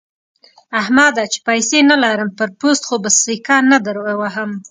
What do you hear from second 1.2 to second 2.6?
چې پيسې نه لرم؛ پر